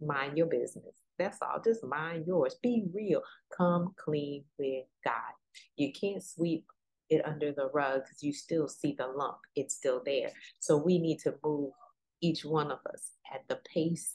Mind 0.00 0.36
your 0.36 0.46
business. 0.46 0.96
That's 1.18 1.38
all. 1.40 1.60
Just 1.64 1.84
mind 1.84 2.26
yours. 2.26 2.56
Be 2.62 2.84
real. 2.92 3.22
Come 3.56 3.94
clean 3.96 4.44
with 4.58 4.84
God. 5.04 5.32
You 5.76 5.92
can't 5.92 6.22
sweep 6.22 6.64
it 7.10 7.24
under 7.26 7.52
the 7.52 7.68
rug 7.72 8.02
because 8.04 8.22
you 8.22 8.32
still 8.32 8.68
see 8.68 8.94
the 8.96 9.06
lump. 9.06 9.38
It's 9.56 9.74
still 9.74 10.02
there. 10.04 10.32
So 10.60 10.76
we 10.76 10.98
need 10.98 11.18
to 11.20 11.34
move 11.44 11.72
each 12.20 12.44
one 12.44 12.70
of 12.70 12.78
us 12.92 13.12
at 13.32 13.42
the 13.48 13.60
pace 13.72 14.12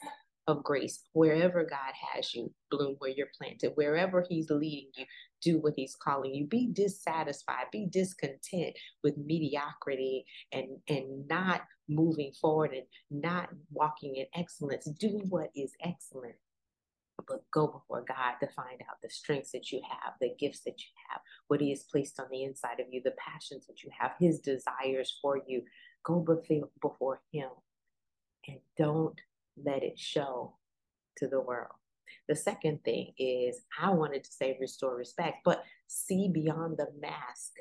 of 0.48 0.64
grace. 0.64 1.04
Wherever 1.12 1.62
God 1.62 1.92
has 2.14 2.34
you, 2.34 2.50
bloom 2.70 2.96
where 2.98 3.10
you're 3.10 3.28
planted. 3.36 3.72
Wherever 3.74 4.24
He's 4.28 4.50
leading 4.50 4.90
you, 4.96 5.04
do 5.42 5.58
what 5.58 5.74
He's 5.76 5.94
calling 5.94 6.34
you. 6.34 6.46
Be 6.46 6.70
dissatisfied, 6.72 7.66
be 7.70 7.86
discontent 7.86 8.74
with 9.04 9.16
mediocrity 9.18 10.24
and, 10.52 10.78
and 10.88 11.28
not 11.28 11.62
moving 11.88 12.32
forward 12.40 12.72
and 12.72 12.84
not 13.10 13.50
walking 13.70 14.16
in 14.16 14.26
excellence. 14.34 14.86
Do 14.98 15.20
what 15.28 15.50
is 15.54 15.72
excellent 15.84 16.36
go 17.52 17.66
before 17.66 18.04
God 18.06 18.34
to 18.40 18.52
find 18.52 18.80
out 18.88 18.96
the 19.02 19.10
strengths 19.10 19.52
that 19.52 19.70
you 19.70 19.80
have, 19.88 20.14
the 20.20 20.34
gifts 20.38 20.60
that 20.60 20.78
you 20.78 20.90
have, 21.10 21.20
what 21.48 21.60
He 21.60 21.70
has 21.70 21.84
placed 21.84 22.18
on 22.20 22.26
the 22.30 22.44
inside 22.44 22.80
of 22.80 22.86
you, 22.90 23.00
the 23.04 23.14
passions 23.18 23.66
that 23.66 23.82
you 23.82 23.90
have, 23.98 24.12
His 24.18 24.40
desires 24.40 25.18
for 25.20 25.40
you. 25.46 25.62
Go 26.04 26.24
before 26.80 27.20
Him 27.32 27.50
and 28.46 28.58
don't 28.76 29.20
let 29.62 29.82
it 29.82 29.98
show 29.98 30.56
to 31.18 31.28
the 31.28 31.40
world. 31.40 31.74
The 32.28 32.36
second 32.36 32.84
thing 32.84 33.12
is, 33.18 33.60
I 33.80 33.90
wanted 33.90 34.24
to 34.24 34.32
say 34.32 34.56
restore 34.60 34.96
respect, 34.96 35.38
but 35.44 35.62
see 35.86 36.28
beyond 36.32 36.78
the 36.78 36.88
mask 37.00 37.54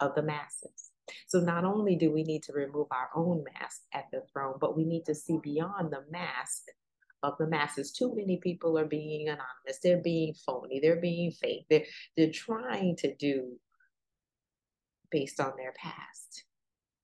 of 0.00 0.14
the 0.14 0.22
masses. 0.22 0.90
So 1.26 1.40
not 1.40 1.64
only 1.64 1.96
do 1.96 2.12
we 2.12 2.22
need 2.22 2.42
to 2.44 2.52
remove 2.52 2.86
our 2.90 3.10
own 3.14 3.44
mask 3.44 3.82
at 3.92 4.04
the 4.12 4.22
throne, 4.32 4.56
but 4.60 4.76
we 4.76 4.84
need 4.84 5.04
to 5.06 5.14
see 5.14 5.38
beyond 5.42 5.92
the 5.92 6.04
mask 6.10 6.64
of 7.22 7.34
the 7.38 7.46
masses. 7.46 7.92
Too 7.92 8.14
many 8.14 8.38
people 8.38 8.78
are 8.78 8.86
being 8.86 9.28
anonymous. 9.28 9.78
They're 9.82 10.02
being 10.02 10.34
phony. 10.46 10.80
They're 10.80 11.00
being 11.00 11.30
fake. 11.30 11.66
They're, 11.68 11.84
they're 12.16 12.32
trying 12.32 12.96
to 12.96 13.14
do 13.16 13.58
based 15.10 15.40
on 15.40 15.52
their 15.56 15.72
past, 15.72 16.44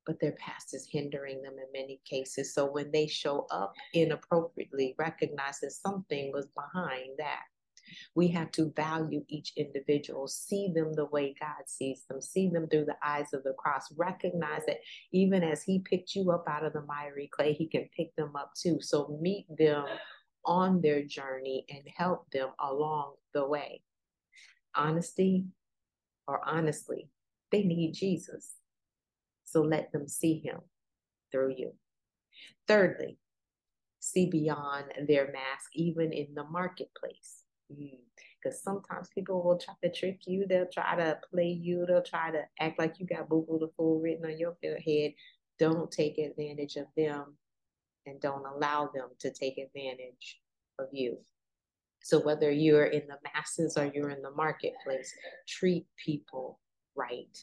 but 0.06 0.20
their 0.20 0.32
past 0.32 0.74
is 0.74 0.88
hindering 0.90 1.42
them 1.42 1.54
in 1.54 1.80
many 1.80 2.00
cases. 2.08 2.54
So 2.54 2.70
when 2.70 2.90
they 2.92 3.06
show 3.06 3.46
up 3.50 3.74
inappropriately, 3.94 4.94
recognize 4.98 5.60
that 5.60 5.72
something 5.72 6.30
was 6.32 6.46
behind 6.54 7.10
that. 7.18 7.42
We 8.14 8.28
have 8.28 8.50
to 8.52 8.72
value 8.76 9.24
each 9.28 9.52
individual, 9.56 10.28
see 10.28 10.72
them 10.74 10.92
the 10.92 11.06
way 11.06 11.34
God 11.38 11.66
sees 11.66 12.04
them, 12.08 12.20
see 12.20 12.48
them 12.48 12.68
through 12.68 12.86
the 12.86 12.96
eyes 13.04 13.32
of 13.32 13.42
the 13.44 13.54
cross, 13.54 13.92
recognize 13.96 14.62
that 14.66 14.78
even 15.12 15.42
as 15.42 15.62
He 15.62 15.80
picked 15.80 16.14
you 16.14 16.30
up 16.30 16.44
out 16.48 16.64
of 16.64 16.72
the 16.72 16.82
miry 16.82 17.28
clay, 17.32 17.52
He 17.52 17.68
can 17.68 17.88
pick 17.96 18.14
them 18.16 18.36
up 18.36 18.52
too. 18.54 18.78
So 18.80 19.18
meet 19.20 19.46
them 19.58 19.84
on 20.44 20.80
their 20.80 21.02
journey 21.02 21.64
and 21.68 21.82
help 21.96 22.30
them 22.30 22.50
along 22.60 23.14
the 23.34 23.46
way. 23.46 23.82
Honesty 24.74 25.44
or 26.26 26.40
honestly, 26.46 27.08
they 27.52 27.62
need 27.62 27.92
Jesus. 27.92 28.54
So 29.44 29.62
let 29.62 29.92
them 29.92 30.08
see 30.08 30.38
Him 30.38 30.60
through 31.30 31.54
you. 31.56 31.72
Thirdly, 32.66 33.18
see 34.00 34.28
beyond 34.28 34.86
their 35.06 35.26
mask, 35.32 35.70
even 35.74 36.12
in 36.12 36.34
the 36.34 36.44
marketplace. 36.44 37.42
Because 37.68 38.58
mm. 38.60 38.62
sometimes 38.62 39.08
people 39.14 39.42
will 39.42 39.58
try 39.58 39.74
to 39.82 39.92
trick 39.92 40.20
you, 40.26 40.46
they'll 40.46 40.68
try 40.72 40.96
to 40.96 41.18
play 41.32 41.48
you, 41.48 41.84
they'll 41.86 42.02
try 42.02 42.30
to 42.30 42.42
act 42.60 42.78
like 42.78 42.98
you 42.98 43.06
got 43.06 43.28
Boo 43.28 43.44
Boo 43.48 43.58
the 43.58 43.68
Fool 43.76 44.00
written 44.00 44.26
on 44.26 44.38
your 44.38 44.56
head. 44.62 45.12
Don't 45.58 45.90
take 45.90 46.18
advantage 46.18 46.76
of 46.76 46.86
them 46.96 47.36
and 48.06 48.20
don't 48.20 48.46
allow 48.46 48.90
them 48.94 49.08
to 49.20 49.30
take 49.30 49.58
advantage 49.58 50.40
of 50.78 50.86
you. 50.92 51.18
So, 52.02 52.20
whether 52.20 52.50
you're 52.50 52.84
in 52.86 53.02
the 53.08 53.18
masses 53.34 53.76
or 53.76 53.90
you're 53.92 54.10
in 54.10 54.22
the 54.22 54.30
marketplace, 54.30 55.12
treat 55.48 55.86
people 55.96 56.60
right. 56.94 57.36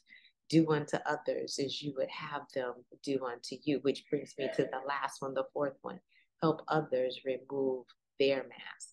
Do 0.50 0.72
unto 0.72 0.98
others 1.06 1.60
as 1.64 1.82
you 1.82 1.94
would 1.98 2.10
have 2.10 2.44
them 2.54 2.74
do 3.02 3.26
unto 3.26 3.58
you, 3.64 3.80
which 3.82 4.06
brings 4.10 4.36
me 4.38 4.50
to 4.56 4.64
the 4.64 4.82
last 4.88 5.22
one, 5.22 5.34
the 5.34 5.46
fourth 5.52 5.78
one. 5.82 6.00
Help 6.42 6.62
others 6.68 7.22
remove 7.26 7.86
their 8.20 8.44
mask. 8.44 8.93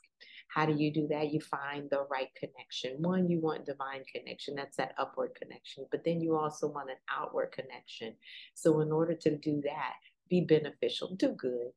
How 0.51 0.67
do 0.67 0.75
you 0.75 0.93
do 0.93 1.07
that? 1.09 1.33
You 1.33 1.41
find 1.41 1.89
the 1.89 2.07
right 2.11 2.29
connection. 2.35 3.01
One, 3.01 3.29
you 3.29 3.41
want 3.41 3.67
divine 3.67 4.03
connection, 4.13 4.57
that's 4.57 4.77
that 4.79 4.95
upward 4.99 5.31
connection, 5.41 5.87
but 5.93 6.03
then 6.05 6.21
you 6.21 6.37
also 6.37 6.67
want 6.67 6.91
an 6.91 6.97
outward 7.09 7.53
connection. 7.53 8.15
So, 8.55 8.81
in 8.81 8.91
order 8.91 9.15
to 9.15 9.37
do 9.37 9.61
that, 9.65 9.95
be 10.29 10.41
beneficial, 10.41 11.15
do 11.15 11.29
good, 11.29 11.71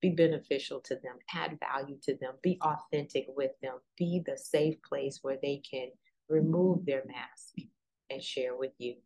be 0.00 0.10
beneficial 0.10 0.80
to 0.80 0.94
them, 0.94 1.16
add 1.34 1.58
value 1.60 1.98
to 2.04 2.16
them, 2.16 2.34
be 2.42 2.58
authentic 2.62 3.26
with 3.36 3.52
them, 3.62 3.74
be 3.98 4.22
the 4.24 4.38
safe 4.38 4.76
place 4.82 5.18
where 5.20 5.38
they 5.42 5.62
can 5.70 5.88
remove 6.30 6.86
their 6.86 7.04
mask 7.06 7.68
and 8.10 8.22
share 8.22 8.56
with 8.56 8.72
you. 8.78 8.96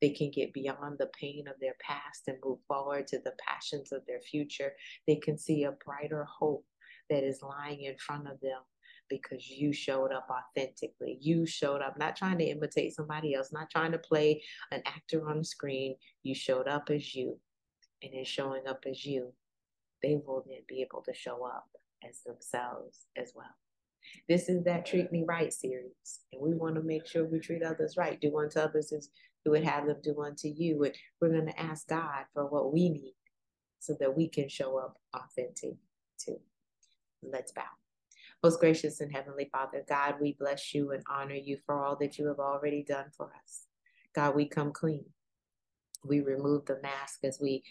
They 0.00 0.10
can 0.10 0.30
get 0.32 0.52
beyond 0.52 0.98
the 0.98 1.10
pain 1.18 1.46
of 1.46 1.54
their 1.60 1.76
past 1.80 2.24
and 2.26 2.36
move 2.44 2.58
forward 2.66 3.06
to 3.08 3.18
the 3.20 3.32
passions 3.46 3.92
of 3.92 4.04
their 4.06 4.20
future. 4.20 4.72
They 5.06 5.16
can 5.16 5.38
see 5.38 5.64
a 5.64 5.72
brighter 5.72 6.24
hope 6.24 6.64
that 7.10 7.24
is 7.24 7.42
lying 7.42 7.82
in 7.82 7.96
front 7.98 8.26
of 8.26 8.40
them 8.40 8.60
because 9.08 9.48
you 9.48 9.72
showed 9.72 10.12
up 10.12 10.28
authentically. 10.30 11.18
You 11.20 11.46
showed 11.46 11.82
up 11.82 11.98
not 11.98 12.16
trying 12.16 12.38
to 12.38 12.44
imitate 12.44 12.94
somebody 12.94 13.34
else, 13.34 13.52
not 13.52 13.70
trying 13.70 13.92
to 13.92 13.98
play 13.98 14.42
an 14.70 14.82
actor 14.86 15.28
on 15.28 15.38
the 15.38 15.44
screen. 15.44 15.96
You 16.22 16.34
showed 16.34 16.68
up 16.68 16.90
as 16.90 17.14
you. 17.14 17.38
And 18.02 18.12
in 18.12 18.24
showing 18.24 18.66
up 18.66 18.84
as 18.88 19.04
you, 19.04 19.32
they 20.02 20.16
will 20.16 20.44
then 20.46 20.60
be 20.68 20.82
able 20.82 21.02
to 21.02 21.14
show 21.14 21.44
up 21.44 21.66
as 22.08 22.20
themselves 22.26 23.06
as 23.16 23.32
well. 23.34 23.46
This 24.28 24.48
is 24.48 24.64
that 24.64 24.84
Treat 24.84 25.10
Me 25.12 25.24
Right 25.26 25.52
series. 25.52 26.20
And 26.32 26.42
we 26.42 26.54
want 26.54 26.74
to 26.76 26.82
make 26.82 27.06
sure 27.06 27.24
we 27.24 27.38
treat 27.38 27.62
others 27.62 27.96
right. 27.96 28.20
Do 28.20 28.38
unto 28.38 28.58
others 28.58 28.92
as 28.92 29.08
you 29.44 29.52
would 29.52 29.64
have 29.64 29.86
them 29.86 29.96
do 30.02 30.22
unto 30.22 30.48
you. 30.48 30.84
And 30.84 30.94
we're 31.20 31.30
going 31.30 31.46
to 31.46 31.60
ask 31.60 31.88
God 31.88 32.24
for 32.32 32.46
what 32.46 32.72
we 32.72 32.88
need 32.88 33.14
so 33.78 33.96
that 34.00 34.16
we 34.16 34.28
can 34.28 34.48
show 34.48 34.78
up 34.78 34.98
authentic 35.14 35.76
too. 36.18 36.38
Let's 37.30 37.52
bow. 37.52 37.62
Most 38.42 38.60
gracious 38.60 39.00
and 39.00 39.10
heavenly 39.10 39.48
Father, 39.50 39.84
God, 39.88 40.16
we 40.20 40.36
bless 40.38 40.74
you 40.74 40.92
and 40.92 41.02
honor 41.08 41.34
you 41.34 41.58
for 41.64 41.82
all 41.82 41.96
that 41.96 42.18
you 42.18 42.26
have 42.26 42.38
already 42.38 42.82
done 42.82 43.06
for 43.16 43.32
us. 43.42 43.66
God, 44.14 44.34
we 44.34 44.46
come 44.46 44.72
clean. 44.72 45.06
We 46.04 46.20
remove 46.20 46.66
the 46.66 46.78
mask 46.82 47.20
as 47.24 47.38
we 47.40 47.62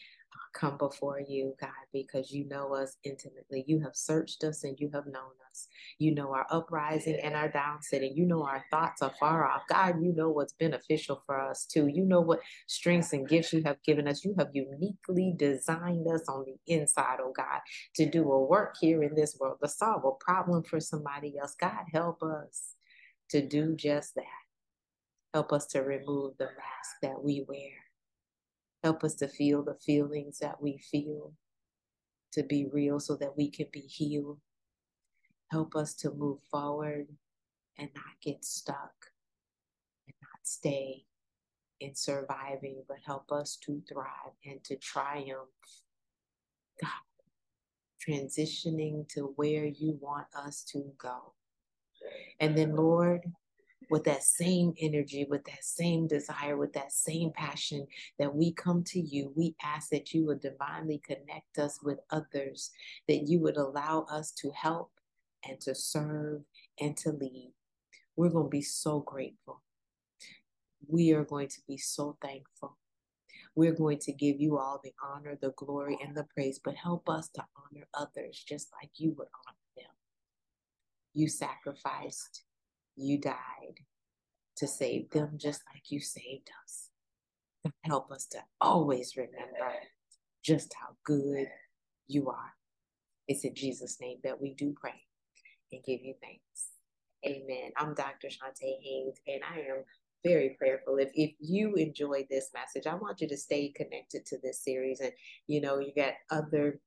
come 0.53 0.77
before 0.77 1.19
you, 1.19 1.55
God, 1.59 1.69
because 1.91 2.31
you 2.31 2.47
know 2.47 2.73
us 2.75 2.97
intimately. 3.03 3.63
You 3.67 3.79
have 3.81 3.95
searched 3.95 4.43
us 4.43 4.63
and 4.63 4.79
you 4.79 4.89
have 4.93 5.05
known 5.05 5.31
us. 5.51 5.67
You 5.97 6.13
know 6.13 6.31
our 6.33 6.45
uprising 6.49 7.19
and 7.21 7.35
our 7.35 7.49
downsitting. 7.49 8.15
You 8.15 8.25
know 8.25 8.43
our 8.43 8.63
thoughts 8.71 9.01
are 9.01 9.13
far 9.19 9.47
off. 9.49 9.63
God, 9.69 10.01
you 10.01 10.13
know 10.13 10.29
what's 10.29 10.53
beneficial 10.53 11.21
for 11.25 11.39
us 11.39 11.65
too. 11.65 11.87
You 11.87 12.05
know 12.05 12.21
what 12.21 12.39
strengths 12.67 13.13
and 13.13 13.27
gifts 13.27 13.53
you 13.53 13.63
have 13.65 13.81
given 13.83 14.07
us. 14.07 14.23
You 14.23 14.35
have 14.37 14.49
uniquely 14.53 15.33
designed 15.35 16.07
us 16.07 16.23
on 16.27 16.45
the 16.45 16.73
inside, 16.73 17.17
oh 17.21 17.33
God, 17.35 17.61
to 17.95 18.09
do 18.09 18.31
a 18.31 18.45
work 18.45 18.75
here 18.79 19.03
in 19.03 19.15
this 19.15 19.37
world, 19.39 19.57
to 19.63 19.69
solve 19.69 20.05
a 20.05 20.23
problem 20.23 20.63
for 20.63 20.79
somebody 20.79 21.37
else. 21.39 21.55
God, 21.59 21.85
help 21.91 22.23
us 22.23 22.75
to 23.29 23.45
do 23.45 23.75
just 23.75 24.15
that. 24.15 24.23
Help 25.33 25.51
us 25.51 25.65
to 25.67 25.79
remove 25.79 26.37
the 26.37 26.45
mask 26.45 26.95
that 27.01 27.23
we 27.23 27.43
wear 27.47 27.82
Help 28.83 29.03
us 29.03 29.15
to 29.15 29.27
feel 29.27 29.63
the 29.63 29.75
feelings 29.75 30.39
that 30.39 30.61
we 30.61 30.77
feel, 30.77 31.33
to 32.33 32.43
be 32.43 32.67
real 32.71 32.99
so 32.99 33.15
that 33.15 33.37
we 33.37 33.49
can 33.49 33.67
be 33.71 33.79
healed. 33.79 34.39
Help 35.51 35.75
us 35.75 35.93
to 35.93 36.11
move 36.11 36.39
forward 36.51 37.07
and 37.77 37.89
not 37.95 38.19
get 38.21 38.43
stuck 38.43 39.11
and 40.07 40.15
not 40.21 40.39
stay 40.43 41.05
in 41.79 41.95
surviving, 41.95 42.83
but 42.87 42.97
help 43.05 43.31
us 43.31 43.57
to 43.63 43.81
thrive 43.87 44.33
and 44.45 44.63
to 44.63 44.75
triumph. 44.75 45.47
God, 46.81 46.89
transitioning 48.05 49.07
to 49.09 49.33
where 49.37 49.65
you 49.65 49.97
want 50.01 50.27
us 50.35 50.63
to 50.71 50.91
go. 50.97 51.33
And 52.39 52.57
then, 52.57 52.75
Lord, 52.75 53.21
with 53.93 54.05
that 54.05 54.23
same 54.23 54.73
energy, 54.81 55.23
with 55.29 55.45
that 55.45 55.63
same 55.63 56.07
desire, 56.07 56.57
with 56.57 56.73
that 56.73 56.91
same 56.91 57.31
passion 57.31 57.85
that 58.17 58.33
we 58.33 58.51
come 58.51 58.83
to 58.83 59.00
you. 59.00 59.31
We 59.35 59.55
ask 59.63 59.89
that 59.91 60.15
you 60.15 60.25
would 60.25 60.41
divinely 60.41 61.00
connect 61.05 61.59
us 61.59 61.77
with 61.83 62.00
others, 62.09 62.71
that 63.07 63.27
you 63.27 63.39
would 63.41 63.55
allow 63.55 64.07
us 64.09 64.31
to 64.39 64.50
help 64.50 64.89
and 65.47 65.62
to 65.62 65.75
serve 65.75 66.41
and 66.81 66.97
to 66.97 67.12
lead. 67.12 67.53
We're 68.15 68.31
going 68.31 68.47
to 68.47 68.50
be 68.50 68.63
so 68.63 69.01
grateful. 69.01 69.62
We 70.88 71.12
are 71.12 71.23
going 71.23 71.50
to 71.50 71.62
be 71.67 71.77
so 71.77 72.17
thankful. 72.19 72.79
We're 73.53 73.75
going 73.75 74.00
to 74.00 74.12
give 74.12 74.41
you 74.41 74.57
all 74.57 74.81
the 74.83 74.93
honor, 75.03 75.38
the 75.39 75.53
glory, 75.55 76.00
and 76.03 76.17
the 76.17 76.25
praise, 76.33 76.59
but 76.63 76.73
help 76.73 77.07
us 77.09 77.29
to 77.35 77.45
honor 77.55 77.85
others 77.93 78.43
just 78.43 78.69
like 78.81 78.89
you 78.95 79.13
would 79.19 79.27
honor 79.47 79.67
them. 79.77 79.93
You 81.13 81.27
sacrificed 81.27 82.41
you 82.95 83.19
died 83.19 83.79
to 84.57 84.67
save 84.67 85.09
them 85.09 85.37
just 85.37 85.61
like 85.74 85.83
you 85.89 86.00
saved 86.00 86.50
us. 86.63 86.89
Help 87.83 88.11
us 88.11 88.25
to 88.27 88.39
always 88.61 89.15
remember 89.15 89.74
just 90.44 90.74
how 90.79 90.96
good 91.05 91.48
you 92.07 92.29
are. 92.29 92.53
It's 93.27 93.46
in 93.46 93.55
Jesus' 93.55 93.98
name 94.01 94.18
that 94.24 94.41
we 94.41 94.53
do 94.53 94.75
pray 94.79 95.01
and 95.72 95.83
give 95.83 96.01
you 96.01 96.13
thanks. 96.22 96.70
Amen. 97.25 97.72
I'm 97.77 97.94
Dr. 97.94 98.27
Chonta 98.27 98.77
Haynes, 98.83 99.18
and 99.27 99.41
I 99.50 99.59
am 99.59 99.83
very 100.25 100.55
prayerful. 100.59 100.98
If 100.98 101.11
if 101.13 101.31
you 101.39 101.75
enjoyed 101.75 102.25
this 102.29 102.50
message, 102.53 102.85
I 102.85 102.96
want 102.96 103.22
you 103.22 103.27
to 103.29 103.37
stay 103.37 103.70
connected 103.75 104.25
to 104.25 104.37
this 104.44 104.61
series. 104.63 105.00
And 105.00 105.13
you 105.48 105.61
know, 105.61 105.79
you 105.79 105.94
got 105.96 106.13
other 106.29 106.79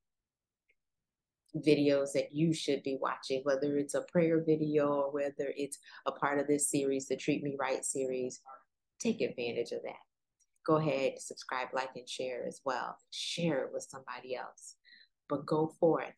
videos 1.62 2.12
that 2.12 2.32
you 2.32 2.52
should 2.52 2.82
be 2.82 2.98
watching, 3.00 3.40
whether 3.44 3.76
it's 3.76 3.94
a 3.94 4.02
prayer 4.02 4.42
video 4.44 4.88
or 4.88 5.12
whether 5.12 5.52
it's 5.56 5.78
a 6.06 6.12
part 6.12 6.38
of 6.38 6.46
this 6.46 6.70
series, 6.70 7.08
the 7.08 7.16
Treat 7.16 7.42
Me 7.42 7.56
Right 7.58 7.84
series. 7.84 8.40
Take 9.00 9.20
advantage 9.20 9.72
of 9.72 9.82
that. 9.84 9.94
Go 10.66 10.76
ahead, 10.76 11.14
subscribe, 11.18 11.68
like, 11.72 11.90
and 11.94 12.08
share 12.08 12.44
as 12.46 12.60
well. 12.64 12.96
Share 13.10 13.64
it 13.64 13.70
with 13.72 13.86
somebody 13.88 14.34
else. 14.34 14.76
But 15.28 15.46
go 15.46 15.72
forth 15.78 16.14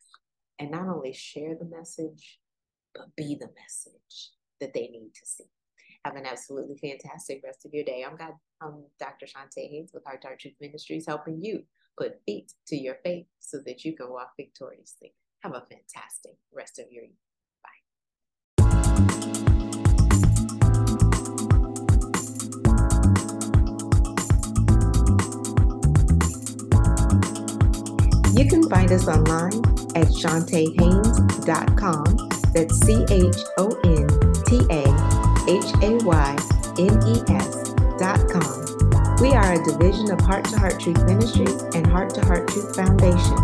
and 0.59 0.71
not 0.71 0.87
only 0.87 1.13
share 1.13 1.55
the 1.55 1.65
message, 1.65 2.39
but 2.93 3.15
be 3.15 3.35
the 3.35 3.49
message 3.61 4.31
that 4.59 4.73
they 4.73 4.87
need 4.87 5.11
to 5.13 5.25
see. 5.25 5.45
Have 6.05 6.15
an 6.15 6.25
absolutely 6.25 6.77
fantastic 6.77 7.41
rest 7.43 7.65
of 7.65 7.73
your 7.73 7.83
day. 7.83 8.05
I'm 8.09 8.17
God, 8.17 8.33
I'm 8.61 8.83
Dr. 8.99 9.25
Chonta 9.25 9.69
Haynes 9.69 9.91
with 9.93 10.05
Heart 10.05 10.21
to 10.21 10.27
Heart 10.27 10.39
Truth 10.39 10.55
Ministries, 10.61 11.05
helping 11.05 11.41
you 11.41 11.63
put 11.97 12.21
feet 12.25 12.53
to 12.67 12.77
your 12.77 12.95
faith 13.03 13.25
so 13.39 13.59
that 13.65 13.83
you 13.83 13.95
can 13.95 14.09
walk 14.09 14.31
victoriously. 14.37 15.13
Have 15.41 15.55
a 15.55 15.61
fantastic 15.61 16.35
rest 16.53 16.79
of 16.79 16.91
your 16.91 17.05
evening. 17.05 17.15
Bye. 17.63 17.69
You 28.33 28.45
can 28.49 28.67
find 28.69 28.91
us 28.91 29.07
online 29.07 29.53
at 29.95 30.07
ChontaHaynes.com. 30.07 32.03
That's 32.53 32.77
C 32.79 33.05
H 33.09 33.37
O 33.57 33.69
N 33.85 34.07
T 34.43 34.59
A 34.69 34.83
H 35.47 35.71
A 35.81 35.95
Y 36.03 36.35
N 36.79 37.01
E 37.07 37.23
S 37.29 37.73
dot 37.97 38.27
com. 38.29 38.65
We 39.21 39.31
are 39.31 39.53
a 39.53 39.63
division 39.63 40.11
of 40.11 40.19
Heart 40.19 40.43
to 40.45 40.57
Heart 40.59 40.81
Truth 40.81 41.05
Ministries 41.05 41.61
and 41.73 41.87
Heart 41.87 42.13
to 42.15 42.25
Heart 42.25 42.49
Truth 42.49 42.75
Foundation. 42.75 43.37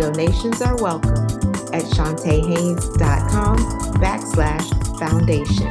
Donations 0.00 0.62
are 0.62 0.80
welcome 0.80 1.12
at 1.74 1.84
ChontaHaynes.com 1.92 3.58
backslash 4.00 4.98
foundation. 4.98 5.66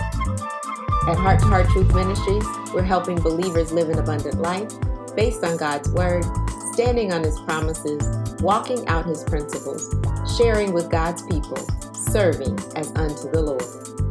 At 1.08 1.18
Heart 1.18 1.40
to 1.40 1.46
Heart 1.48 1.70
Truth 1.70 1.96
Ministries, 1.96 2.46
we're 2.72 2.84
helping 2.84 3.20
believers 3.20 3.72
live 3.72 3.90
an 3.90 3.98
abundant 3.98 4.40
life 4.40 4.72
based 5.16 5.44
on 5.44 5.58
God's 5.58 5.90
Word, 5.90 6.24
standing 6.74 7.12
on 7.12 7.24
His 7.24 7.40
promises, 7.40 8.08
walking 8.40 8.88
out 8.88 9.08
His 9.08 9.24
principles, 9.24 9.96
sharing 10.38 10.74
with 10.74 10.92
God's 10.92 11.24
people, 11.24 11.58
serving 11.96 12.56
as 12.76 12.92
unto 12.92 13.32
the 13.32 13.42
Lord. 13.42 14.09